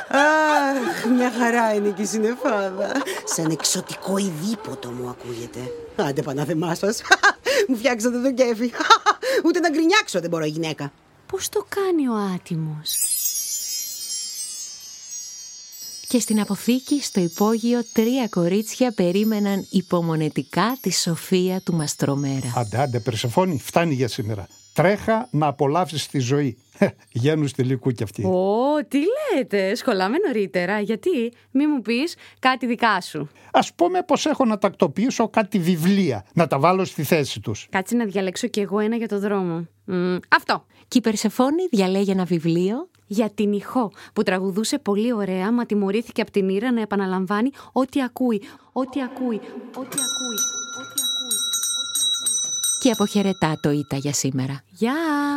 [0.10, 2.92] Αχ, μια χαρά είναι και η συνεφάδα.
[3.24, 5.60] Σαν εξωτικό ειδήποτο μου ακούγεται.
[5.96, 6.88] Άντε πανάθεμά σα.
[7.68, 8.72] μου φτιάξατε το κέφι.
[9.46, 10.92] Ούτε να γκρινιάξω δεν μπορώ η γυναίκα.
[11.32, 13.19] Πώς το κάνει ο άτιμος;
[16.10, 22.54] Και στην αποθήκη στο υπόγειο τρία κορίτσια περίμεναν υπομονετικά τη σοφία του Μαστρομέρα.
[22.56, 24.48] Άντε, άντε, Περσεφόνη, φτάνει για σήμερα.
[24.74, 26.58] Τρέχα να απολαύσεις τη ζωή.
[27.12, 28.26] Γένους στη λυκού κι αυτή.
[28.26, 28.98] Ω, τι
[29.36, 30.80] λέτε, σχολάμε νωρίτερα.
[30.80, 33.30] Γιατί, μη μου πεις κάτι δικά σου.
[33.52, 37.68] Ας πούμε πως έχω να τακτοποιήσω κάτι βιβλία, να τα βάλω στη θέση τους.
[37.70, 39.68] Κάτσε να διαλέξω κι εγώ ένα για το δρόμο.
[39.86, 40.66] Μμ, αυτό.
[40.88, 46.22] Και η Περσεφόνη διαλέγει ένα βιβλίο Για την ηχό που τραγουδούσε πολύ ωραία, μα τιμωρήθηκε
[46.22, 48.42] από την ήρα να επαναλαμβάνει ό,τι ακούει.
[48.72, 49.40] Ό,τι ακούει.
[49.76, 50.38] Ό,τι ακούει.
[52.80, 54.62] και αποχαιρετά το Ήτα για σήμερα.
[54.70, 54.94] Γεια!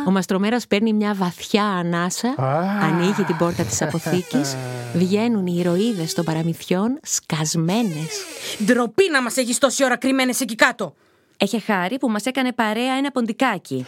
[0.07, 2.35] Ο Μαστρομέρας παίρνει μια βαθιά ανάσα,
[2.81, 4.55] ανοίγει την πόρτα της αποθήκης,
[4.93, 8.23] βγαίνουν οι ηρωίδες των παραμυθιών σκασμένες.
[8.65, 10.93] Ντροπή να μας έχεις τόση ώρα κρυμμένες εκεί κάτω.
[11.37, 13.85] Έχει χάρη που μας έκανε παρέα ένα ποντικάκι.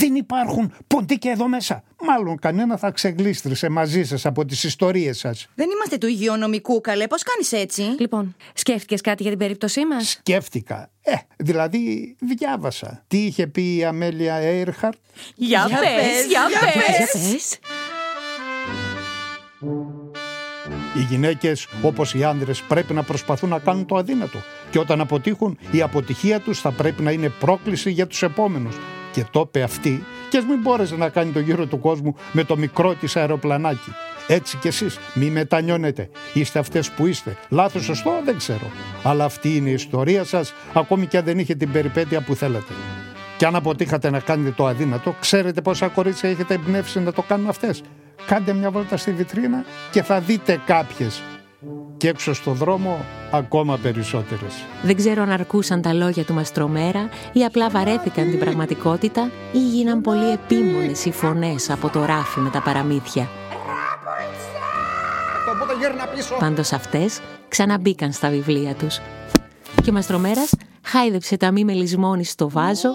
[0.00, 1.82] Δεν υπάρχουν ποντίκια εδώ μέσα.
[2.06, 5.46] Μάλλον κανένα θα ξεγλίστρησε μαζί σας από τις ιστορίες σας.
[5.54, 7.06] Δεν είμαστε του υγειονομικού, καλέ.
[7.06, 10.90] Πώς κάνεις έτσι; Λοιπόν, σκέφτηκες κάτι για την περίπτωσή μας; Σκέφτηκα.
[11.02, 13.04] Ε, δηλαδή διάβασα.
[13.06, 14.96] Τι είχε πει η Αμέλια Έιρχαρτ;
[15.34, 17.32] Για Για πες, πες, για για πες.
[17.32, 17.58] πες.
[20.96, 24.38] Οι γυναίκες όπως οι άνδρες πρέπει να προσπαθούν να κάνουν το αδύνατο
[24.70, 28.76] και όταν αποτύχουν η αποτυχία τους θα πρέπει να είναι πρόκληση για τους επόμενους.
[29.12, 32.44] Και το είπε αυτή και ας μην μπόρεσε να κάνει το γύρο του κόσμου με
[32.44, 33.94] το μικρό της αεροπλανάκι.
[34.26, 36.08] Έτσι κι εσείς μη μετανιώνετε.
[36.32, 37.36] Είστε αυτές που είστε.
[37.48, 38.70] Λάθος σωστό δεν ξέρω.
[39.02, 42.72] Αλλά αυτή είναι η ιστορία σας ακόμη και αν δεν είχε την περιπέτεια που θέλατε.
[43.36, 47.48] Και αν αποτύχατε να κάνετε το αδύνατο, ξέρετε πόσα κορίτσια έχετε εμπνεύσει να το κάνουν
[47.48, 47.82] αυτές.
[48.26, 51.22] Κάντε μια βόλτα στη βιτρίνα και θα δείτε κάποιες.
[52.00, 54.64] Και έξω στο δρόμο ακόμα περισσότερες.
[54.82, 60.00] Δεν ξέρω αν αρκούσαν τα λόγια του Μαστρομέρα ή απλά βαρέθηκαν την πραγματικότητα ή γίναν
[60.00, 63.28] πολύ επίμονες οι φωνές από το ράφι με τα παραμύθια.
[65.54, 66.36] Οπότε γύρνα πίσω.
[66.38, 69.00] Πάντως αυτές ξαναμπήκαν στα βιβλία τους.
[69.82, 72.90] Και ο Μαστρομέρας χάιδεψε τα μη μελισμόνι στο βάζο,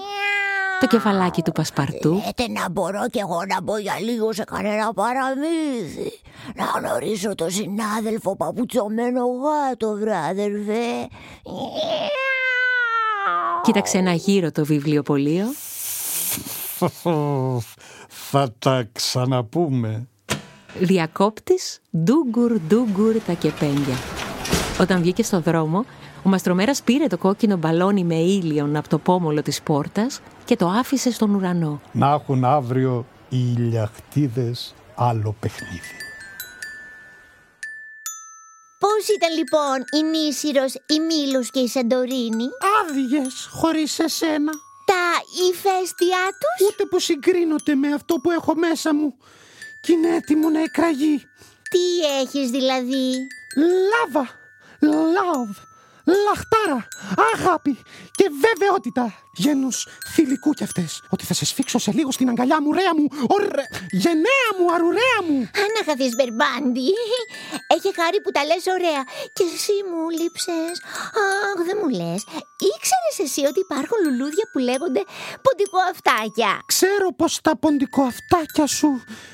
[0.80, 4.94] το κεφαλάκι του Πασπαρτού Λέτε να μπορώ κι εγώ να μπω για λίγο σε κανένα
[4.94, 6.20] παραμύθι.
[6.56, 11.08] Να γνωρίσω τον συνάδελφο παπουτσωμένο γάτο, βρε αδερφέ.
[13.62, 15.46] Κοίταξε ένα γύρο το βιβλιοπωλείο
[18.08, 20.08] θα τα ξαναπούμε.
[20.80, 23.96] Διακόπτης ντούγκουρ ντούγκουρ τα κεπένια.
[24.80, 25.86] Όταν βγήκε στο δρόμο,
[26.26, 30.68] ο Μαστρομέρας πήρε το κόκκινο μπαλόνι με ήλιον από το πόμολο της πόρτας και το
[30.68, 31.82] άφησε στον ουρανό.
[31.92, 35.96] Να έχουν αύριο οι ηλιακτίδες άλλο παιχνίδι.
[38.80, 42.48] Πώς ήταν λοιπόν η Νήσιρος, η Μήλος και η Σαντορίνη;
[42.80, 44.52] Άδειες, χωρίς εσένα.
[44.86, 45.06] Τα
[45.50, 49.14] ηφαίστειά τους; Ούτε που συγκρίνονται με αυτό που έχω μέσα μου.
[49.82, 51.18] Κι είναι έτοιμο να εκραγεί.
[51.70, 53.28] Τι έχεις δηλαδή;
[53.92, 54.30] Λάβα.
[54.82, 55.65] Love.
[56.06, 56.88] Λαχτάρα,
[57.34, 57.78] αγάπη
[58.16, 59.14] και βεβαιότητα.
[59.38, 63.08] Γένους θηλυκού κι αυτές, ότι θα σε σφίξω σε λίγο στην αγκαλιά μου, ρέα μου,
[63.28, 65.40] ωρε, γενναία μου, αρουρέα μου.
[65.64, 66.90] Ανάχαθες Μπερμπάντι.
[67.76, 69.02] Έχει χάρη που τα λες ωραία.
[69.36, 70.76] Και εσύ μου λείψες.
[71.26, 72.22] Αχ, δεν μου λες.
[72.72, 75.02] Ήξερες εσύ ότι υπάρχουν λουλούδια που λέγονται
[75.46, 76.52] ποντικοαυτάκια.
[76.66, 78.90] Ξέρω πως τα ποντικοαυτάκια σου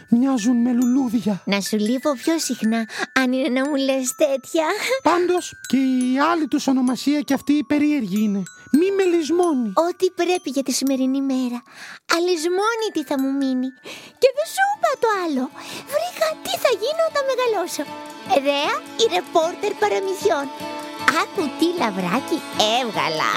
[0.09, 1.43] μοιάζουν με λουλούδια.
[1.45, 2.89] Να σου λείπω πιο συχνά,
[3.19, 4.67] αν είναι να μου λες τέτοια.
[5.03, 8.43] Πάντως και η άλλη τους ονομασία και αυτή η περίεργη είναι.
[8.79, 9.69] Μη με λησμόνει.
[9.87, 11.59] Ό,τι πρέπει για τη σημερινή μέρα.
[12.15, 13.69] Αλυσμόνη τι θα μου μείνει.
[14.21, 15.43] Και δεν σου είπα το άλλο.
[15.93, 17.83] Βρήκα τι θα γίνω όταν μεγαλώσω.
[18.45, 20.45] Ρέα η ρεπόρτερ παραμυθιών.
[21.21, 22.37] Άκου τι λαβράκι
[22.79, 23.31] έβγαλα.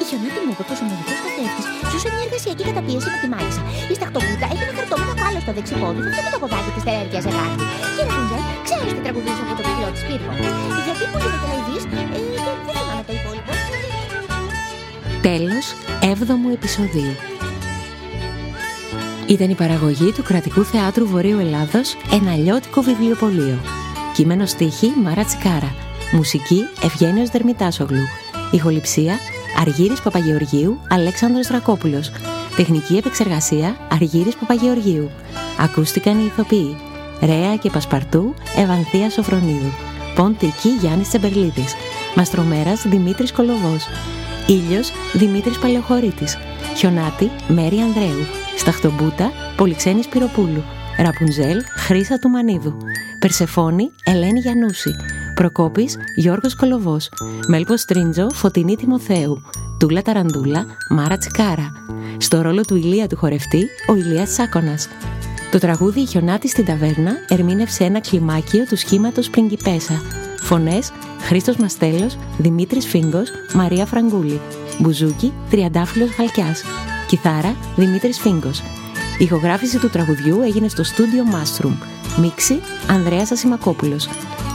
[0.00, 1.62] Η Χιονάτη μου είπε πω ο μαγικό καθρέφτη
[1.92, 3.62] ζούσε μια εργασιακή καταπίεση με τη μάγισσα.
[3.92, 7.56] Η σταχτοπούτα έχει ένα χαρτόμετρο κάλο στο δεξιπόδι που και το ποδάκι της τερέρια ζεγάρι.
[7.94, 10.32] Και η Ραπουνζέλ ξέρεις τι τραγουδούσε από το βιβλίο της Πύργο.
[10.86, 12.81] Γιατί πολύ με τελαϊδεί, ε, και δεν θυμάμαι το υπόλοιπο.
[15.22, 17.14] Τέλος, έβδομου επεισοδίου.
[19.26, 23.58] Ήταν η παραγωγή του Κρατικού Θεάτρου Βορείου Ελλάδος «Ένα αλλιώτικο βιβλιοπωλείο».
[24.14, 25.74] Κείμενο στίχη Μάρα Τσικάρα.
[26.12, 28.04] Μουσική Ευγένιος Δερμητάσογλου.
[28.50, 29.18] Ηχοληψία
[29.60, 32.10] Αργύρης Παπαγεωργίου Αλέξανδρος Δρακόπουλος.
[32.56, 35.10] Τεχνική επεξεργασία Αργύρης Παπαγεωργίου.
[35.60, 36.76] Ακούστηκαν οι ηθοποιοί
[37.20, 39.72] Ρέα και Πασπαρτού Ευανθία Σοφρονίδου.
[40.14, 41.74] Ποντική Γιάννης Τσεμπερλίδης.
[42.14, 43.86] Μαστρομέρας Δημήτρης Κολοβός.
[44.46, 46.36] Ήλιος Δημήτρης Παλαιοχωρήτης.
[46.76, 48.24] Χιονάτη Μέρη Ανδρέου.
[48.56, 50.62] Σταχτομπούτα Πολυξένης Πυροπούλου.
[50.98, 52.76] Ραπουνζέλ Χρύσα του Μανίδου.
[53.18, 54.90] Περσεφόνη Ελένη Γιαννούση.
[55.34, 57.08] Προκόπης Γιώργος Κολοβός.
[57.46, 59.42] Μέλπος Τρίντζο Φωτεινή Τιμοθέου.
[59.78, 61.72] Τούλα Ταραντούλα Μάρα Τσικάρα.
[62.18, 64.88] Στο ρόλο του Ηλία του χορευτή ο Ηλίας Σάκονας.
[65.50, 70.02] Το τραγούδι «Η χιονάτη στην ταβέρνα» ερμήνευσε ένα κλιμάκιο του σχήματος Πριγκιπέσα.
[70.52, 74.40] Φωνές Χρήστος Μαστέλος, Δημήτρης Φίγκος, Μαρία Φραγκούλη.
[74.78, 76.62] Μπουζούκι Τριαντάφυλλος Χαλκιάς.
[77.06, 78.58] Κιθάρα Δημήτρης Φίγκος.
[79.18, 81.72] Η ηχογράφηση του τραγουδιού έγινε στο στούντιο Mastrum.
[82.20, 84.08] Μίξη Ανδρέας Ασημακόπουλος.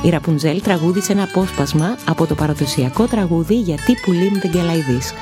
[0.04, 5.14] Η Ραπουνζέλ τραγούδισε ένα απόσπασμα από το παραδοσιακό τραγούδι «Γιατί πουλίμ δεν κελαϊδείς».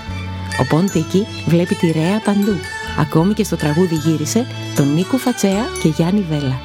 [0.62, 2.56] Ο Πόντικη βλέπει τη Ρέα παντού.
[3.00, 6.62] Ακόμη και στο τραγούδι γύρισε τον Νίκο Φατσέα και Γιάννη Βέλα.